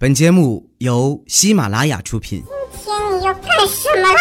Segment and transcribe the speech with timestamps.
[0.00, 2.44] 本节目由喜马拉雅出品。
[2.70, 4.20] 今天你要干什么啦？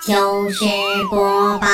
[0.00, 0.64] 糗事
[1.10, 1.66] 播报，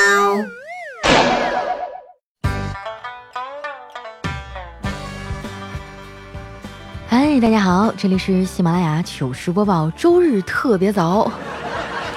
[7.07, 11.31] 嗨，大家好，这里是喜马拉雅糗事播报，周日特别早，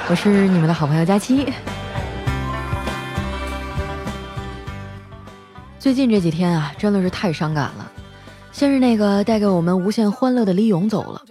[0.09, 1.53] 我是你们的好朋友佳期。
[5.77, 7.88] 最近这几天啊，真的是太伤感了。
[8.59, 11.21] 先是那个带给我们无限欢乐的李咏走了，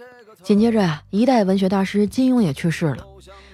[0.41, 3.05] 紧接着呀，一代文学大师金庸也去世了。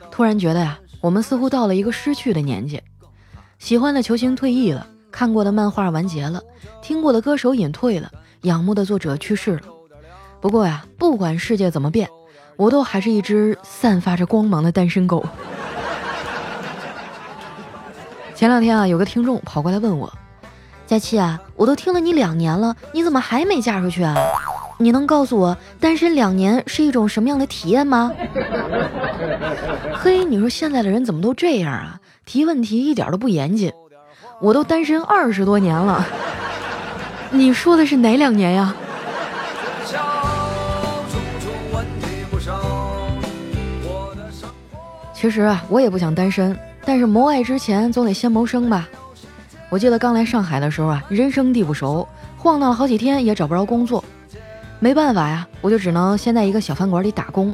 [0.09, 2.81] 突然觉得呀，我们似乎到了一个失去的年纪，
[3.59, 6.41] 喜欢的球星退役了，看过的漫画完结了，
[6.81, 8.09] 听过的歌手隐退了，
[8.43, 9.63] 仰慕的作者去世了。
[10.39, 12.07] 不过呀，不管世界怎么变，
[12.55, 15.21] 我都还是一只散发着光芒的单身狗。
[18.33, 20.09] 前两天啊，有个听众跑过来问我。
[20.87, 24.15] 佳期啊，我都听了你两年了，你怎么还没嫁出去啊？
[24.77, 28.11] 你能告诉我单身两年是一种什么样的体验吗？
[29.93, 31.99] 嘿，你说现在的人怎么都这样啊？
[32.25, 33.71] 提问题一点都不严谨。
[34.41, 36.05] 我都单身二十多年了，
[37.31, 38.75] 你说的是哪两年呀？
[45.13, 46.55] 其实啊，我也不想单身，
[46.85, 48.87] 但是谋爱之前总得先谋生吧。
[49.69, 54.03] 我记得刚来上海的时候啊，人生地不熟，晃荡了好几天也找不着工作，
[54.79, 57.53] 没办法呀，我就只能先在一个小饭馆里打工。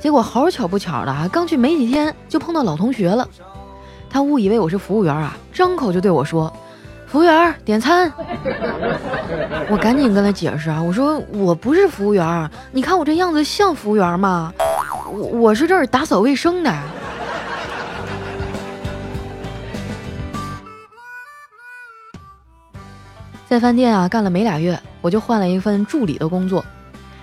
[0.00, 3.28] 结果好巧不巧的啊，刚去没几天就碰到老同学了，
[4.08, 6.52] 他误以为我是服务员啊，张口就对我说
[7.06, 8.12] ：“服务员点餐。
[9.68, 14.52] ”我赶紧跟他解释啊，我说我不是服务员，你看我这样子像服务员吗？
[15.12, 16.72] 我我是这儿打扫卫生的。
[23.48, 26.64] 在饭店啊干了没俩月，我就换了一份助理的工作。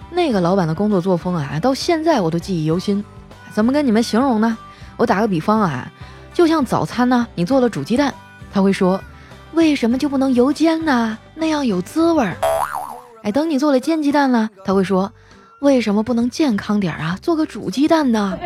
[0.09, 3.03] 那个老板的工作作风啊，到现在我都记忆犹新。
[3.51, 4.57] 怎么跟你们形容呢？
[4.95, 5.91] 我打个比方啊，
[6.33, 8.13] 就像早餐呢，你做了煮鸡蛋，
[8.53, 9.01] 他会说
[9.53, 11.17] ：“为什么就不能油煎呢？
[11.35, 12.37] 那样有滋味儿。”
[13.23, 15.11] 哎，等你做了煎鸡蛋呢，他会说
[15.59, 17.17] ：“为什么不能健康点啊？
[17.21, 18.37] 做个煮鸡蛋呢？”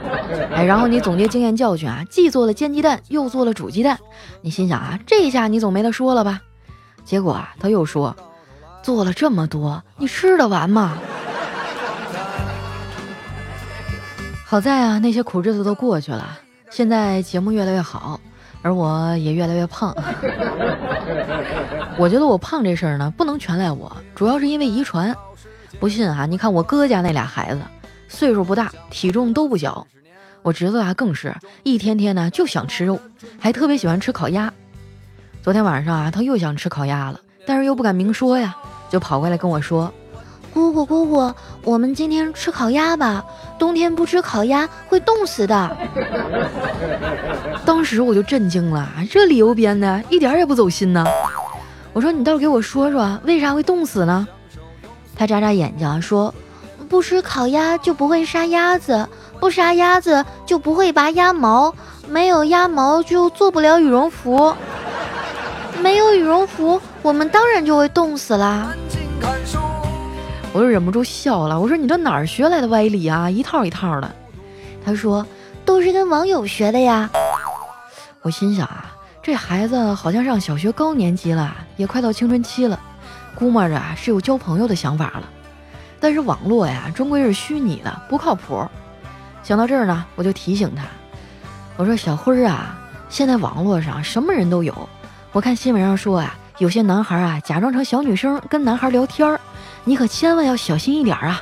[0.54, 3.98] 哎，然后你总结经验教训啊，既做了煎鸡蛋，又做了煮鸡蛋，
[4.42, 6.40] 你心想啊，这下你总没得说了吧？
[7.10, 8.14] 结果啊，他又说
[8.84, 10.96] ：“做了这么多，你吃得完吗？”
[14.46, 16.38] 好在啊，那些苦日子都过去了，
[16.70, 18.20] 现在节目越来越好，
[18.62, 19.92] 而我也越来越胖。
[21.98, 25.12] 我觉得我胖这事儿呢，不能全赖我，主要是因为遗传。
[25.80, 27.60] 不信啊，你看我哥家那俩孩子，
[28.06, 29.84] 岁数不大，体重都不小。
[30.42, 31.34] 我侄子啊，更是
[31.64, 33.00] 一天天呢就想吃肉，
[33.40, 34.54] 还特别喜欢吃烤鸭。
[35.42, 38.54] 昨天晚上啊，他又想吃烤鸭了，但是又不敢明说呀，
[38.90, 39.90] 就跑过来跟我说
[40.52, 41.32] ：“姑姑姑姑，
[41.64, 43.24] 我们今天吃烤鸭吧，
[43.58, 45.76] 冬天不吃烤鸭会冻死的。
[47.64, 51.06] ”当时我就震惊了，这理由编的一点也不走心呢。
[51.94, 54.28] 我说：“你倒是给我说说，为啥会冻死呢？”
[55.16, 56.34] 他眨眨眼睛说
[56.86, 59.08] ：“不吃烤鸭就不会杀鸭子，
[59.40, 61.74] 不杀鸭子就不会拔鸭毛，
[62.06, 64.54] 没有鸭毛就做不了羽绒服。”
[65.82, 68.72] 没有羽绒服，我们当然就会冻死啦！
[70.52, 71.58] 我就忍不住笑了。
[71.58, 73.30] 我说：“你这哪儿学来的歪理啊？
[73.30, 74.10] 一套一套的。”
[74.84, 75.24] 他说
[75.64, 77.08] ：“都是跟网友学的呀。”
[78.22, 78.92] 我心想啊，
[79.22, 82.78] 这孩子好像上小学高年级了，也快到青春期了，
[83.34, 85.22] 估摸着啊是有交朋友的想法了。
[85.98, 88.66] 但是网络呀，终归是虚拟的，不靠谱。
[89.42, 90.84] 想到这儿呢，我就提醒他
[91.78, 92.76] ：“我说小辉儿啊，
[93.08, 94.74] 现在网络上什么人都有。”
[95.32, 99.40] 我看新闻上说啊，有些男孩啊假装成小女生跟男孩聊天儿，
[99.84, 101.40] 你可千万要小心一点啊！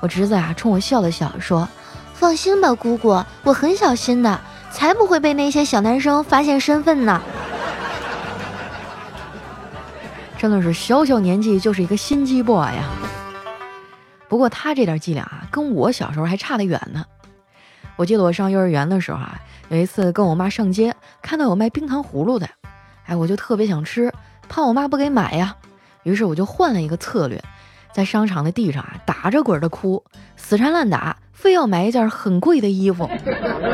[0.00, 1.68] 我侄子啊冲我笑了笑说
[2.14, 4.40] ：“放心吧，姑姑，我很小心的，
[4.72, 7.22] 才不会被那些小男生发现身份呢。
[10.36, 12.82] ”真的是小小年纪就是一个心机 boy 呀。
[14.28, 17.04] 不过他这点伎俩啊，跟我小时候还差得远呢。
[17.94, 19.38] 我记得我上幼儿园的时候啊，
[19.68, 20.92] 有一次跟我妈上街，
[21.22, 22.48] 看到有卖冰糖葫芦的。
[23.10, 24.12] 哎，我就特别想吃，
[24.48, 25.56] 怕我妈不给买呀。
[26.04, 27.42] 于是我就换了一个策略，
[27.92, 30.02] 在商场的地上啊打着滚的哭，
[30.36, 33.10] 死缠烂打，非要买一件很贵的衣服。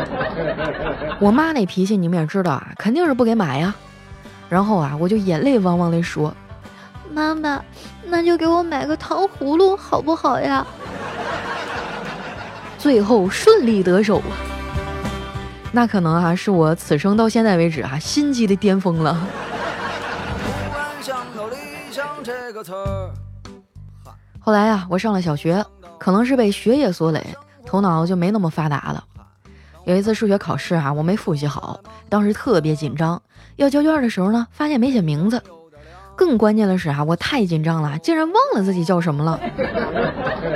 [1.20, 3.74] 我妈那脾气你们也知道啊，肯定是不给买呀。
[4.48, 6.34] 然后啊，我就眼泪汪汪地说
[7.12, 7.62] ：“妈妈，
[8.06, 10.66] 那就给我买个糖葫芦好不好呀？”
[12.78, 14.55] 最后顺利得手啊。
[15.76, 19.14] 那可能哈是我此生到现在为止哈心机的巅峰了。
[24.40, 25.62] 后来啊，我上了小学，
[25.98, 27.22] 可能是被学业所累，
[27.66, 29.04] 头脑就没那么发达了。
[29.84, 31.78] 有一次数学考试啊，我没复习好，
[32.08, 33.20] 当时特别紧张，
[33.56, 35.42] 要交卷的时候呢，发现没写名字。
[36.16, 39.38] 更关键的是啊，我太紧张了，竟然忘了自己叫什么了。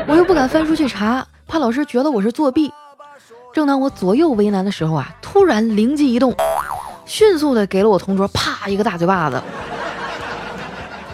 [0.09, 2.73] 我又不敢翻书去查，怕老师觉得我是作弊。
[3.53, 6.35] 正当我左右为难的时候啊，突然灵机一动，
[7.05, 9.43] 迅速的给了我同桌啪一个大嘴巴子。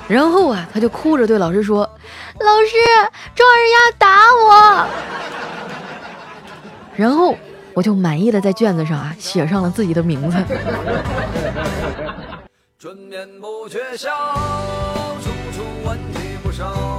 [0.07, 1.81] 然后啊，他就哭着对老师说
[2.39, 2.77] ：“老师，
[3.35, 4.87] 壮人要打我。”
[6.95, 7.35] 然后
[7.75, 10.37] 我就满意的在卷子上啊写上了自己的名字
[12.79, 14.09] 春眠不觉晓
[15.21, 16.21] 处处闻啼
[16.59, 16.96] 鸟。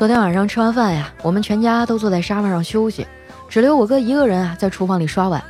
[0.00, 3.06] 昨天晚上吃完饭呀，我们全家都坐在沙发上休息，
[3.50, 5.44] 只留我哥一个人啊在厨房里刷碗。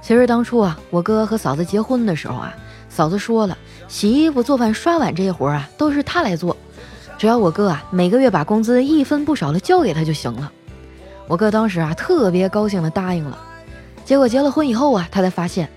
[0.00, 2.54] 其实当初啊，我哥和嫂子结婚的时候啊，
[2.88, 3.58] 嫂子说了。
[3.88, 6.56] 洗衣服、做饭、刷碗这些活啊，都是他来做，
[7.18, 10.52] 只要我哥啊每个月把工资一分不少的交给他就行了。
[11.26, 13.36] 我哥当时啊特别高兴的答应了。
[14.04, 15.68] 结果结了婚以后啊，他才发现，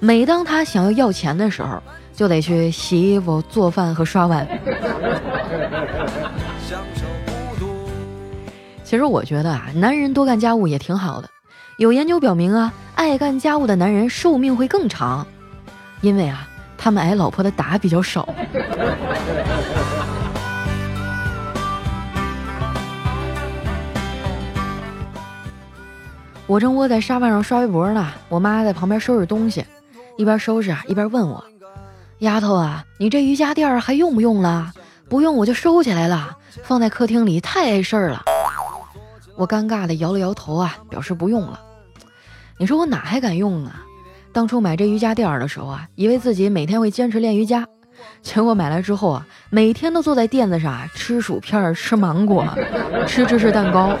[0.00, 1.78] 每当他想要要钱的时候，
[2.16, 4.48] 就得去洗衣服、做饭和刷碗。
[8.88, 11.28] 其实我觉得啊，男人多干家务也挺好的。
[11.76, 15.26] 有研究表明啊，爱干家务的男人寿命会更长，
[16.00, 16.48] 因为啊。
[16.78, 18.26] 他们挨老婆的打比较少。
[26.46, 29.62] 我正窝在沙发上刷微博呢，我妈在旁边收拾东西，
[30.16, 31.44] 一边收拾啊一边问我
[32.20, 34.72] ：“丫头啊，你这瑜伽垫还用不用了？
[35.10, 38.22] 不用我就收起来了，放在客厅里太碍事儿了。”
[39.38, 41.60] 我尴尬的摇了摇头啊，表示不用了。
[42.58, 43.84] 你说我哪还敢用啊？
[44.32, 47.64] 当初买这瑜伽垫儿的时候啊，以为自己每天会坚持练瑜伽，
[48.20, 52.44] 结果买来之后啊，每天都坐在垫子上吃薯片、吃芒果、
[53.06, 53.96] 吃芝士蛋糕。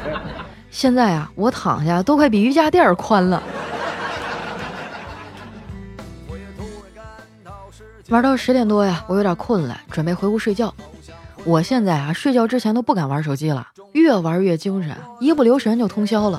[0.70, 3.40] 现在啊，我躺下都快比瑜伽垫儿宽了。
[8.08, 10.74] 玩到十点多呀，我有点困了，准备回屋睡觉。
[11.48, 16.38] 我现在啊，睡觉之前都不敢玩手机了，越玩越精神，一不留神就通宵了。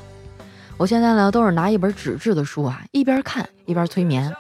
[0.78, 4.32] 我现在呢，都是拿一本纸质的书啊，一边看一边催眠。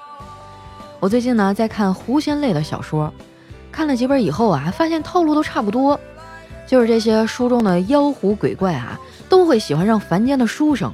[1.00, 3.12] 我最近呢在看狐仙类的小说，
[3.72, 6.00] 看了几本以后啊，发现套路都差不多，
[6.68, 10.94] 就是这些书中的妖狐鬼怪啊，都会喜欢上凡间的书生。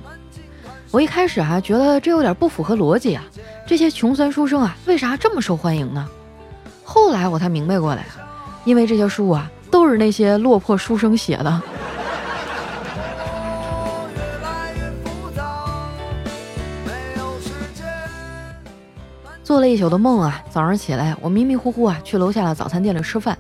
[0.89, 3.21] 我一开始啊觉得这有点不符合逻辑啊，
[3.67, 6.07] 这些穷酸书生啊，为啥这么受欢迎呢？
[6.85, 8.05] 后来我才明白过来，
[8.63, 9.51] 因为这些书啊，
[9.85, 11.61] 都是那些落魄书生写的。
[19.43, 23.37] 做了一宿的梦啊，早上起来我迷迷糊糊啊去楼下的早餐店里吃饭，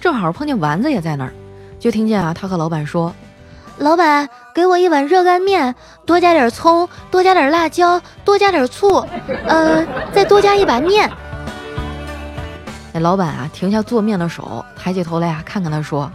[0.00, 1.32] 正好碰见丸子也在那儿，
[1.78, 3.14] 就听见啊他和老板说
[3.78, 5.72] ：“老板，给我一碗热干面，
[6.04, 9.06] 多加点葱，多加点辣椒，多加点醋，
[9.46, 11.08] 呃，再多加一把面。”
[12.96, 16.10] 那老板啊停下做面的手，抬起头来啊看看他说：“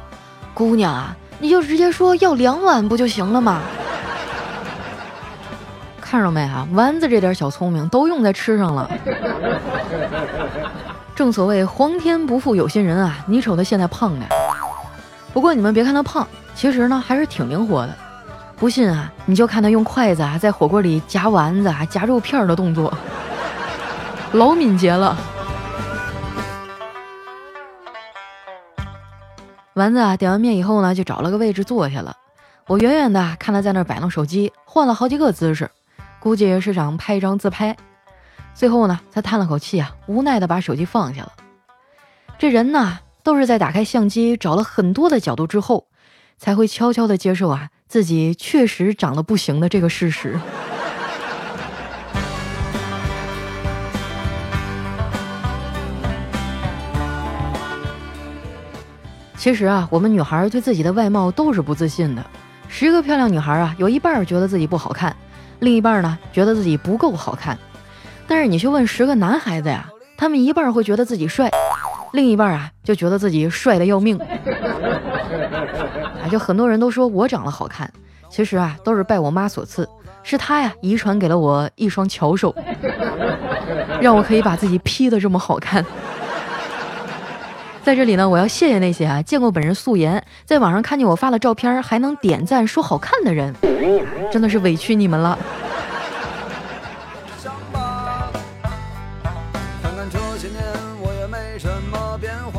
[0.52, 3.62] 姑娘啊，你就直接说要两碗不就行了吗？”
[6.02, 8.90] 看着没啊，丸子这点小聪明都用在吃上了。
[11.14, 14.26] 正所谓皇天不负有心人啊，你瞅他现在胖的。
[15.34, 17.96] 不过你们别看他胖，其实呢还是挺灵活的。
[18.58, 22.92] 不信啊，你就看他用筷子啊在火锅里夹丸子啊、夹肉片的动作，
[24.32, 25.16] 老敏捷了。
[29.74, 32.18] 丸子啊点完面以后呢，就找了个位置坐下了。
[32.68, 35.70] 我远远的看他在那摆弄手机，换了好几个姿势。
[36.20, 37.76] 估计是想拍一张自拍，
[38.54, 41.32] 最后呢，他叹了口气啊，无奈的把手机放下了。
[42.38, 45.88] 这人呢，都是在打开相机找了很多的角度之后，
[46.38, 50.40] 才会悄悄的接受啊，自己确实长得不行的这个事实。
[59.42, 62.24] 其实啊，我们女孩对自己的外貌都是不自信的，
[62.68, 65.16] 十个漂亮女孩啊，有一半觉得自己不好看。
[65.62, 67.58] 另一半呢，觉得自己不够好看，
[68.28, 71.50] 但是你去问十个男孩子呀，他们一半会觉得自己帅，
[72.14, 74.16] 另一半啊就觉得自己帅的要命。
[74.20, 77.92] 啊，就很多人都说我长得好看，
[78.30, 79.90] 其实啊都是拜我妈所赐，
[80.22, 82.56] 是她呀遗传给了我一双巧手，
[84.00, 85.84] 让我可以把自己 P 的这么好看。
[87.84, 93.54] 在这里呢，我要谢谢那些啊见过本人素颜，在网上看见我发的照片还能点赞说好看的人，
[94.32, 95.38] 真的是委屈你们了。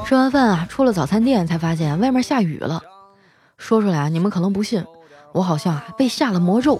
[0.04, 2.82] 吃完饭啊，出了早餐店才发现外面下雨了。
[3.56, 4.84] 说出来啊，你们可能不信，
[5.32, 6.78] 我好像啊被下了魔咒，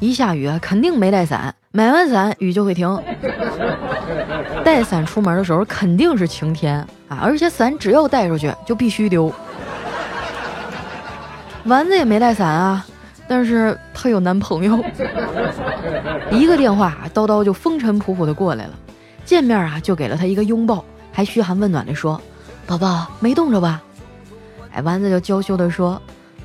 [0.00, 3.00] 一下雨啊肯定没带伞，买完伞雨就会停。
[4.68, 6.76] 带伞出门的时候肯定是晴天
[7.08, 9.32] 啊，而且伞只要带出去就必须丢。
[11.64, 12.84] 丸子也没带伞啊，
[13.26, 14.78] 但是她有男朋友。
[16.30, 18.74] 一个电话，叨叨就风尘仆仆的过来了，
[19.24, 20.84] 见面啊就给了他一个拥抱，
[21.14, 22.20] 还嘘寒问暖的说
[22.68, 23.80] ：“宝宝没冻着吧？”
[24.74, 25.98] 哎，丸子就娇羞的说：“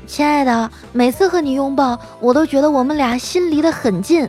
[0.07, 4.25] 亲爱的，每次和你拥抱，我都觉得我们俩心离得很近。”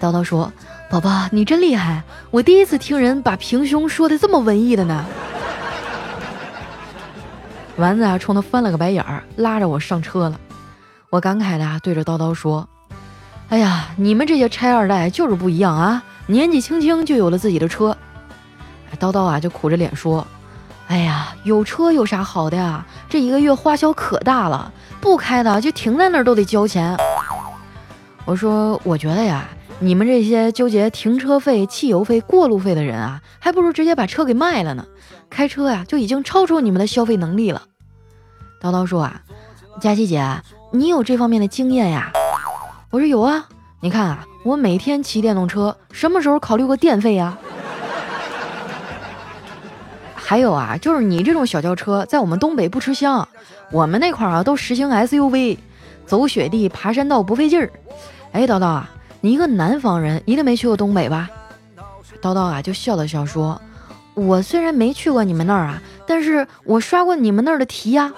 [0.00, 0.52] 叨叨说
[0.90, 5.06] ：“宝宝你真厉害，我第一次听人把平胸说的这么文艺的呢。”
[7.78, 10.40] 丸子啊，冲他翻了个白眼儿，拉着我上车了。
[11.08, 12.68] 我感慨的，对着叨叨说
[13.50, 17.96] ：“哎呀，你们这些拆二代就是不一样啊，年纪轻轻就有了自己的车。”
[18.98, 20.26] 叨叨啊，就苦着脸说
[20.88, 22.84] ：“哎呀，有车有啥好的呀？
[23.08, 26.96] 这一个月花销可大了，不开的就停在那儿都得交钱。”
[28.26, 29.44] 我说：“我觉得呀，
[29.82, 34.86] 你们这些纠结停车费、汽油费、过路费的人啊，还不如直接把车给卖了呢。
[35.30, 37.62] 开车呀，就已经超出你们的消费能力了。”
[38.60, 39.22] 叨叨说啊，
[39.80, 40.22] 佳琪姐，
[40.70, 42.12] 你有这方面的经验呀？
[42.90, 43.48] 我说有啊，
[43.80, 47.38] 你看啊，我每天骑电动车，什么时候考虑过电费呀？
[50.14, 53.26] 还有啊，就是你这种小轿车，在我们东北不吃香，
[53.72, 55.56] 我们那块儿啊都实行 SUV，
[56.04, 57.72] 走雪地、爬山道不费劲儿。
[58.32, 58.90] 哎，叨叨啊，
[59.22, 61.28] 你一个南方人，一定没去过东北吧？
[62.22, 63.60] 叨叨啊就笑了笑说，
[64.14, 68.10] 我虽然没去过你们那儿啊，但是我刷过你们那儿的题呀。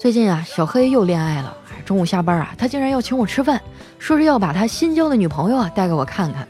[0.00, 1.56] 最近啊，小黑又恋爱了。
[1.84, 3.60] 中午下班啊，他竟然要请我吃饭，
[3.98, 6.46] 说是要把他新交的女朋友啊带给我看看。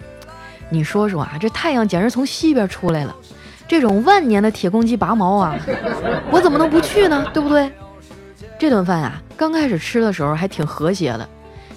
[0.69, 3.17] 你说说啊，这太阳简直从西边出来了，
[3.67, 5.57] 这种万年的铁公鸡拔毛啊，
[6.31, 7.27] 我怎么能不去呢？
[7.33, 7.73] 对不对？
[8.61, 11.27] 这顿饭啊，刚开始吃的时候还挺和谐的，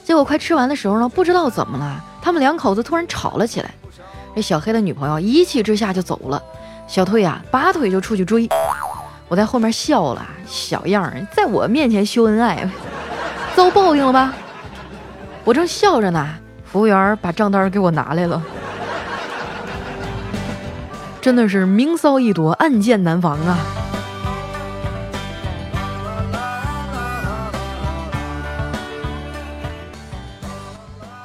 [0.03, 3.73] 结果快吃完的时候呢，不知道怎么了，他们两口子突然吵了起来。
[4.35, 6.43] 这小黑的女朋友一气之下就走了，
[6.85, 8.49] 小退啊拔腿就出去追。
[9.29, 12.69] 我在后面笑了，小样儿，在我面前秀恩爱，
[13.55, 14.33] 遭报应了吧？
[15.45, 16.35] 我正笑着呢，
[16.65, 18.43] 服务员把账单给我拿来了，
[21.21, 23.57] 真的是明骚易躲，暗箭难防啊！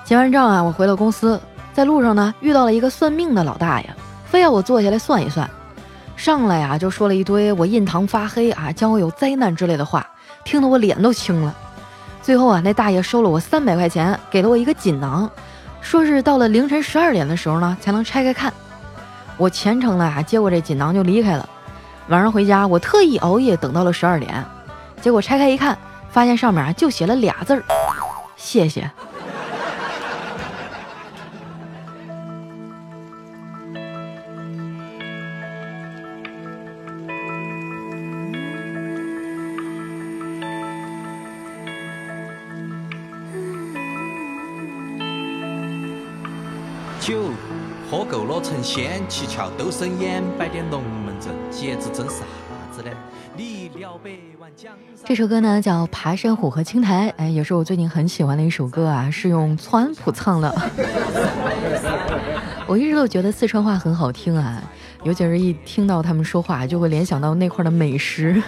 [0.09, 1.39] 结完账啊，我回了公司，
[1.75, 3.91] 在路上呢遇到了一个算命的老大爷，
[4.25, 5.47] 非要我坐下来算一算。
[6.17, 10.09] 上来呀，就说了一堆我印堂发黑啊，将会有灾难之类的话，
[10.45, 11.55] 听得我脸都青了。
[12.23, 15.31] 最后啊，那大爷收了我三百块钱，给了我一个锦囊，
[15.83, 18.51] 说是到了凌晨十二点的时候呢，才能拆开看。
[19.37, 21.47] 我虔诚的啊接过这锦囊就离开了。
[22.09, 24.43] 晚上回家，我特意熬夜等到了十二点，
[25.03, 25.77] 结果拆开一看，
[26.09, 27.63] 发现上面啊就写了俩字儿：
[28.39, 28.91] 谢谢。
[48.69, 52.25] 够了成仙，七窍都生烟，摆点龙门阵，节子整啥
[52.71, 52.91] 子呢？
[53.35, 55.07] 你了百万江山。
[55.07, 60.55] 这首歌呢叫《爬山虎和青苔》，哎，也是我最近很喜欢的一首歌啊，是用川普唱的。
[62.67, 64.63] 我一直都觉得四川话很好听啊，
[65.03, 68.43] 尤其是一听到他们说话，就会联想到那块的美食。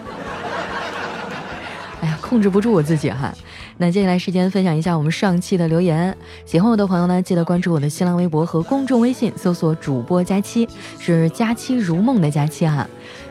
[2.02, 3.32] 哎呀，控制不住我自己哈。
[3.80, 10.68] 那接下来时间分享一下我们上期的留言，喜欢我的朋友呢，记得关注我的新浪微博和公众微信，搜索主播佳期，
[10.98, 12.86] 是佳期如梦的佳期哈。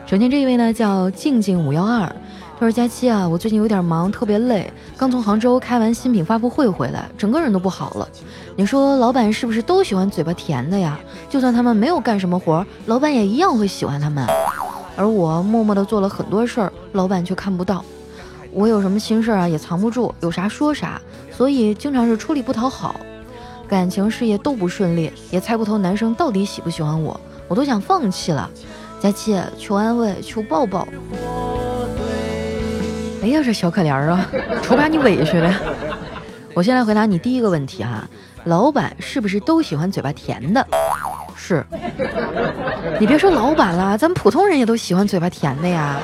[0.06, 2.00] 首先这一位呢叫静静五幺二，
[2.58, 8.08] 他说佳期啊，我最近有点忙，特别累，刚从杭州开完新品发布会回来，整个人都不好了。
[8.56, 10.98] 你说老板是不是都喜欢嘴巴甜的呀？
[11.28, 14.26] 就算他们没有干什么活，老板也一样会喜欢他们。
[14.96, 17.84] 而我默默的做了很多事儿，老板却看不到。
[18.52, 22.98] 我有什么心事啊，也藏不住，有啥说啥，所以经常是出力不讨好，
[23.68, 28.50] 感情事业都不顺利，也猜不透男生到底喜不喜欢我，我都想放弃了。
[29.00, 30.86] 佳期，求安慰，求抱抱。
[33.22, 34.26] 哎呀，这小可怜啊，
[34.62, 35.52] 瞅把你委屈的。
[36.52, 38.06] 我先来回答你第一个问题哈，
[38.44, 40.66] 老板是不是都喜欢嘴巴甜的？
[41.36, 41.64] 是。
[42.98, 45.98] 你别说老板了，咱们普通人也都喜欢嘴巴甜的呀。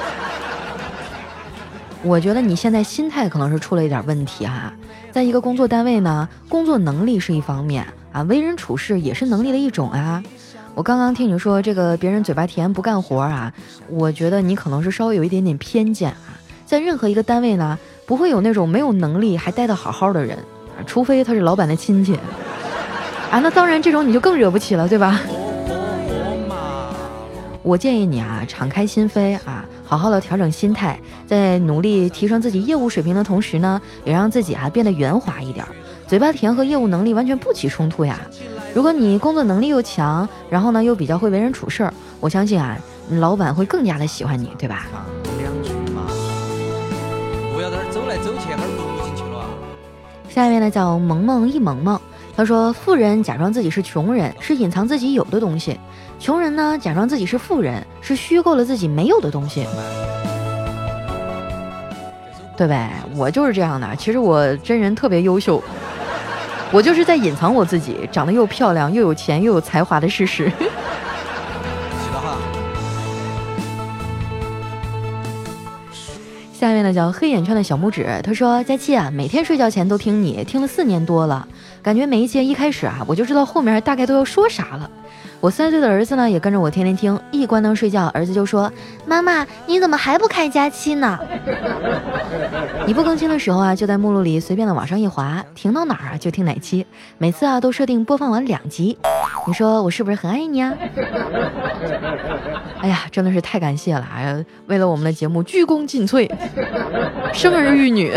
[2.07, 4.73] 我觉得你现在心态可能是出了一点问题哈，
[5.11, 10.23] 在一个工作单位呢，工作能力是一方面啊，为人处事也是能力的一种啊。
[10.77, 13.53] 我刚刚听你说这个别人嘴巴甜不干活啊，
[13.89, 16.39] 我觉得你可能是稍微有一点点偏见啊。
[16.65, 20.39] 在任何一个单位呢，不会有那种没有能力还待得好好的人，
[20.79, 22.15] 啊除非他是老板的亲戚
[23.33, 23.41] 啊。
[23.41, 25.21] 那当然，这种你就更惹不起了，对吧？
[27.65, 35.65] 我建议你啊，敞开心扉啊，好好的调整心态，在努力提升自己业务水平的同时呢，也让自己啊变得圆滑一点。
[36.09, 38.21] 嘴巴甜和业务能力完全不起冲突呀。
[38.75, 42.77] 如果你工作能力又强，然后呢又比较会为人处事儿，我相信啊，
[43.11, 44.87] 老板会更加的喜欢你，对吧？
[47.55, 49.47] 不要在这走来走去，进去了。
[50.29, 51.99] 下面呢叫萌萌一萌萌，
[52.37, 55.73] 他说富人假装自己是穷人，是隐藏自己有的东西；
[56.19, 59.67] 穷人呢假装自己是富人，是虚构了自己没有的东西。
[62.57, 62.91] 对呗？
[63.15, 63.95] 我就是这样的。
[63.97, 65.63] 其实我真人特别优秀。
[66.73, 70.51] 我就是在隐藏我自己长得又漂亮又有钱又有才华的事实。
[76.53, 81.47] 下面呢叫黑眼圈的小拇指，他说：佳期啊，每天睡觉前都听你，听了四年多了，
[81.83, 84.91] 感觉每一节一开始啊，我就知道后面大概都要说啥了。
[85.41, 88.73] 我三岁的儿子呢，也跟着我天天听，一关灯睡觉，儿子就说
[89.07, 91.19] ：“妈妈，你怎么还不开假期呢？”
[92.87, 96.85] 你不更新的时候啊，就在目录里随便的往上一滑，停到哪儿啊就听哪期，
[97.19, 98.99] 每次啊都设定播放完两集。
[99.47, 100.73] 你说我是不是很爱你啊？
[102.81, 104.07] 哎呀，真的是太感谢了！
[104.13, 106.29] 哎呀，为了我们的节目鞠躬尽瘁，
[107.33, 108.13] 生儿育女，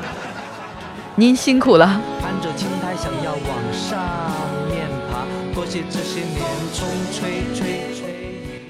[1.16, 2.00] 您辛苦了。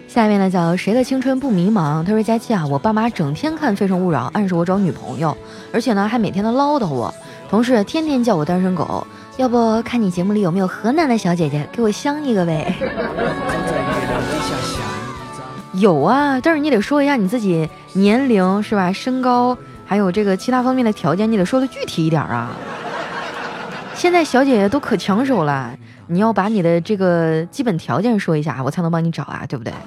[0.07, 2.05] 下面呢叫谁的青春不迷茫？
[2.05, 5.37] 他说：“佳期啊，我爸妈整天看《非诚勿扰》，暗示我找女朋友，
[5.73, 7.13] 而且呢还每天都唠叨我。
[7.51, 9.05] 同事天天叫我单身狗，
[9.37, 12.73] 要不看你节目里有没有河南的小姐姐给我相一个呗？”
[15.75, 18.93] 有啊，但是你得说一下你自己年龄是吧？
[18.93, 22.53] 身高还有这个其他方面的条件，你得说的具体一点啊。
[23.95, 25.77] 现在小姐姐都可抢手了。
[26.07, 29.73] 你要把你的这个基本条件说一下，我才能帮你找啊，对不对？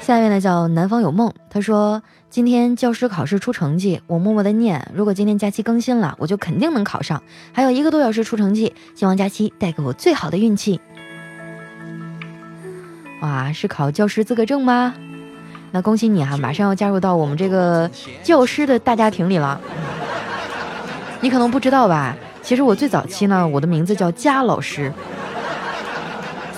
[0.00, 7.22] 下面呢叫南方有梦，他说今天教师考试出成绩，我默默的念，如果今天假期更新了，我就肯定能考上。
[7.52, 10.80] 还有一个多小时出成绩，希望假期带给我最好的运气。
[13.22, 14.94] 哇，是考教师资格证吗？
[15.70, 17.88] 那恭喜你啊，马上要加入到我们这个
[18.24, 19.60] 教师的大家庭里了。
[21.20, 22.16] 你可能不知道吧？
[22.50, 24.92] 其实我最早期呢，我的名字叫佳老师，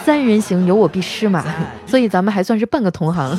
[0.06, 1.44] 三人行有我必失嘛，
[1.86, 3.38] 所以咱们还算是半个同行。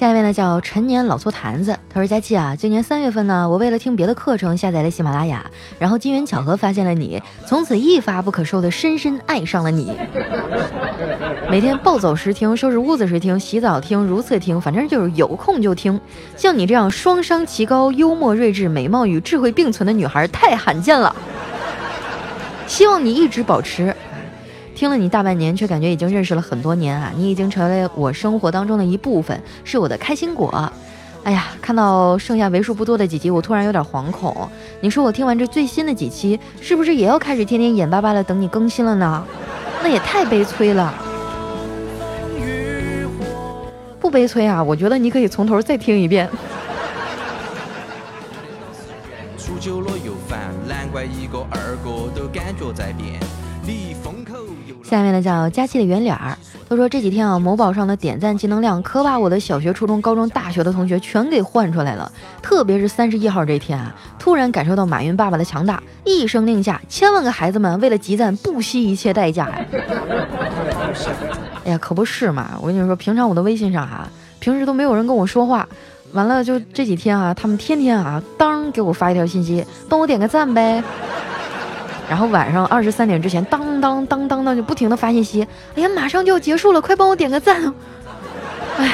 [0.00, 5.44] 下一位呢叫陈年老醋坛子，他说：“佳琪啊，今年三月份呢，我为了听别的课程下载了喜马拉雅，
[5.78, 9.94] 然后机缘巧合发现了你，从此一发不可收的深深爱上了你。
[11.50, 16.00] 每天暴走时听，收拾屋子时听，洗澡听，如厕听，反正就是有空就听。
[16.34, 21.14] 像你这样双商奇高、幽默睿智、美貌与智慧并存的女孩太罕见了，
[22.66, 23.94] 希望你一直保持。”
[24.80, 27.12] 听了你大半年，却感觉已经认识了很多年啊！
[27.14, 30.72] 你已经成为我生活当中的一部分，是我的开心果。
[31.22, 34.34] 哎呀，看到剩下为数不多的几集，我突然有点惶恐。
[34.80, 39.22] 你说我听完这最新的几期，是不是也要开始天天眼巴巴的等你更新了呢？
[39.82, 40.94] 那也太悲催了。
[44.00, 46.26] 不悲催啊，我觉得你可以从头再听一遍。
[49.36, 53.20] 出久了又烦，难怪一个二个都感觉在变。
[53.62, 54.32] 你封口
[54.90, 56.36] 下面呢叫佳期的圆脸儿，
[56.68, 62.10] 他说这几天啊，某宝上的点赞技能量可把我的小学、初中、高中、大学的同学全给换出来了。
[62.42, 69.64] 特别是三十一号这天啊，突然感受到马云爸爸的强大，一声令下，千万个孩子们为了集赞不惜一切代价呀！
[71.64, 72.58] 哎呀，可不是嘛！
[72.60, 75.68] 我跟你说，平常我的微信上啊，平时都没有人跟我说话，
[76.14, 80.82] 完了就这几天啊，他们天天啊，当给我发一条信息，帮我点个赞呗。
[82.10, 85.46] 然后晚上二十三点之前，当当当当当就不停的发信息。
[85.76, 87.72] 哎呀，马上就要结束了，快帮我点个赞。
[88.78, 88.90] 哎。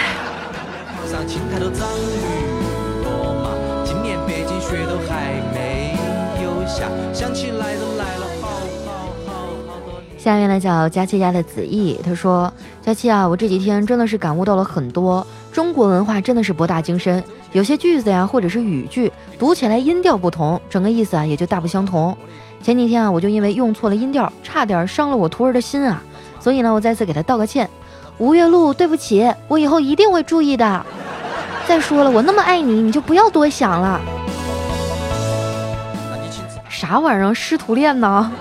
[10.19, 12.53] 下面呢叫佳琪家的子毅，他说：
[12.83, 22.15] 佳琪啊，我这几天真的是感悟到了很多，中国文化真的是博大精深，有些句子呀或者是语句读起来音调不同，整个意思啊也就大不相同。
[22.62, 26.03] 前几天啊，我就因为用错了音调，差点伤了我徒儿的心啊，
[26.40, 27.69] 所以呢，我再次给他道个歉。
[28.19, 30.85] 吴月露，对不起，我以后一定会注意的。
[31.69, 34.01] 再说了，我那么爱你，你就不要多想了。
[36.69, 37.35] 啥玩意儿？
[37.35, 38.33] 师徒恋呢？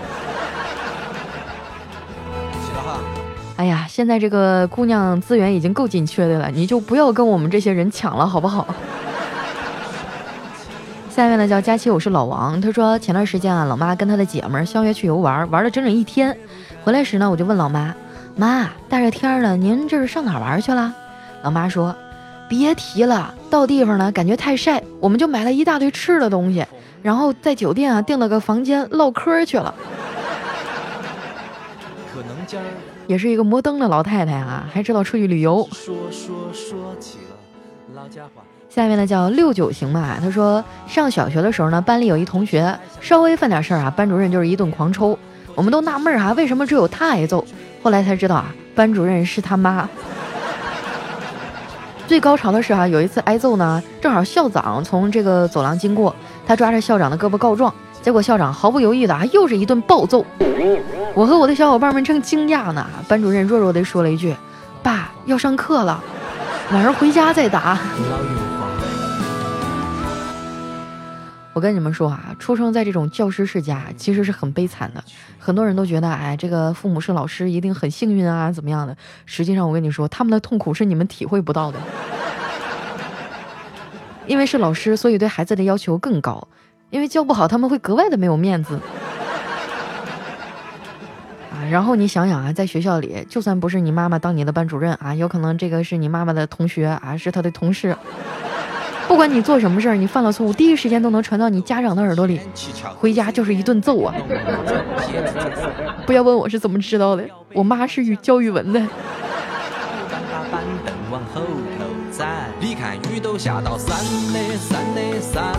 [3.57, 8.67] 哎呀，现在这个姑娘资源已经够紧缺的了，你就不要跟我们这些人抢了，好不好？
[11.15, 12.59] 下面呢叫佳琪，我是老王。
[12.59, 16.37] 他说前段时间啊，老妈跟她的姐们儿相约去游玩，玩了整整一天。
[16.83, 17.95] 回来时呢，我就问老妈
[18.35, 20.93] ：“妈，大热天的，您这是上哪玩去了？”
[21.41, 21.95] 老妈说
[22.49, 26.65] ：“别提了，到地方呢，感觉太晒，我们就买了一大堆吃的东西，
[27.01, 29.73] 然后在酒店啊订了个房间唠嗑去了。
[32.13, 32.65] 可能今儿
[33.07, 35.65] 也是一个摩登的老太太啊，还知道出去旅游。
[35.71, 37.37] 说说说起了
[37.95, 38.43] 老家话。
[38.75, 45.17] 下面呢叫六九行吧，他说上小学的时候呢，班里有一同学稍微犯点事儿啊，班主任就是一顿狂抽，
[45.55, 47.45] 我们都纳闷儿啊，为什么只有他挨揍？
[47.81, 49.87] 后来才知道啊，班主任是他妈。
[52.05, 56.13] 最高潮的是啊，有一次挨揍呢，正好校长从这个走廊经过，
[56.45, 60.25] 他抓着校长的胳膊告状，结果校长毫不犹豫的啊，又是一顿暴揍。
[61.13, 64.35] 我和我的小伙伴们正惊讶呢，班主任弱弱的说了一句
[64.83, 66.03] ：“爸，要上课了，
[66.73, 67.79] 晚上回家再打。”
[71.55, 75.01] 我跟你们说啊，出生在这种教师世家其实是很悲惨的。
[75.39, 78.93] 很多人都觉得，哎，这个父母是老师一定很幸运啊，怎么样的？
[79.25, 81.79] 实际上，我跟你说，他们的痛苦是你们体会不到的。
[84.27, 86.45] 因为是老师，所以对孩子的要求更高。
[86.89, 88.77] 因为教不好，他们会格外的没有面子。
[91.51, 97.95] 啊，然后你想想啊，在学校里，就算不是你妈妈当你的班主任啊，有可能这个是你妈妈的同学啊，是他的同事。
[99.07, 102.39] 不管你做什么事儿，你犯了错误，第一时间都能传到你家长的耳朵里，
[102.97, 104.13] 回家就是一顿揍啊！
[106.05, 108.81] 不要问我是怎么知道的，我妈是语教语文的。
[112.59, 113.95] 你看雨都下到山
[114.33, 115.53] 的山的山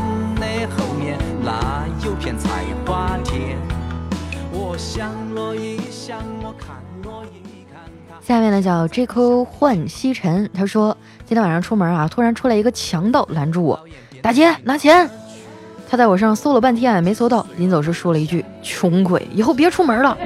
[8.22, 13.80] 下面呢叫 J.Q 幻西尘，他说今天晚上出门啊，突然出来一个强盗拦住我，
[14.20, 15.08] 大姐拿钱。
[15.88, 20.18] 他在我上搜了半天没搜到，临走时说了一句：“穷鬼，以后别出门了。”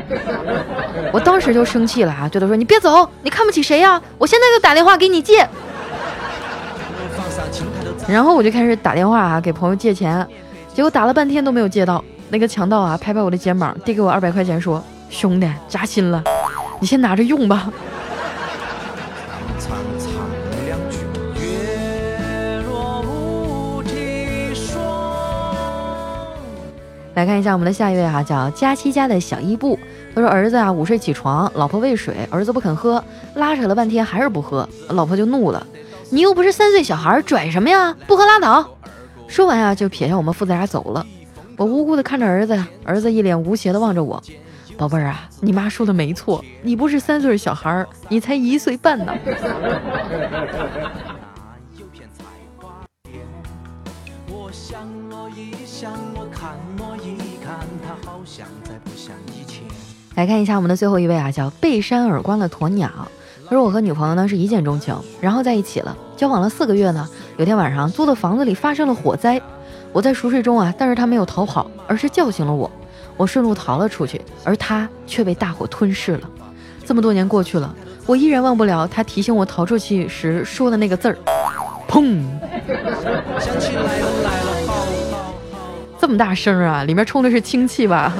[1.12, 4.00] 我当时就生气了啊，对他说：“你别走，你看不起谁呀？
[4.16, 5.46] 我现在就打电话给你借。”
[8.08, 10.26] 然后我就开始打电话啊给朋友借钱，
[10.74, 12.02] 结果打了半天都没有借到。
[12.30, 16.24] 那个强盗啊拍拍我的肩膀，递给我二百块钱，说：“兄弟，扎心了，
[16.80, 17.72] 你先拿着用吧。”，
[27.14, 29.78] 来看一下我们的下一位哈、叫佳期家的小伊布。
[30.14, 35.66] 他说儿子啊午睡起床，老婆喂水，儿子不肯喝，拉扯了半天还是不喝，老婆就怒了
[36.10, 37.94] ：“你又不是三岁小孩，拽什么呀？
[38.06, 38.66] 不喝拉倒！”
[39.28, 41.06] 说完啊就撇下我们父子俩走了。
[41.56, 44.20] 我无辜的看着儿子，儿子一脸无邪的望着我
[44.80, 49.12] ：“宝贝儿啊，你妈说的没错，你不是三岁小孩儿，你才一岁半呢。
[60.16, 62.90] ”来看一下我们的最后一位啊，叫背山耳光的鸵鸟。
[63.46, 67.06] 他说我和女朋友呢是一见钟情，然后在一起了，交往了四个月呢。
[67.36, 69.38] 有天晚上租的房子里发生了火灾，
[69.92, 72.70] 我在熟睡中啊，但是他没有逃跑，而是叫醒了我。
[73.20, 76.30] 我顺路逃了出去，而他却被大火吞噬了。
[76.86, 77.74] 这么多年过去了，
[78.06, 81.18] 我依然忘不了他提醒我逃出去时说的那个字儿，
[81.86, 82.24] 砰！
[86.00, 88.10] 这么大声啊，里面充的是氢气吧？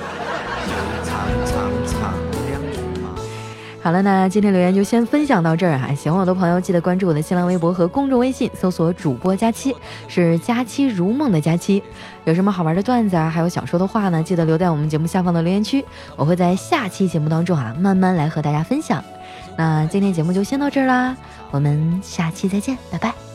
[3.83, 5.95] 好了，那今天留言就先分享到这儿啊！
[5.95, 9.75] 喜欢我的朋友记得关注我的新浪微博和公众微信，搜索主播佳期，
[10.07, 11.83] 是佳期如梦的佳期。
[12.25, 15.83] 有什么好玩的段子啊，还有想说的话呢，记得留在我们节目下方的留言区，
[16.15, 19.03] 我会在下期节目当中啊慢慢来和大家分享。
[19.57, 21.17] 那今天节目就先到这儿啦，
[21.51, 23.30] 我们下期再见，拜拜。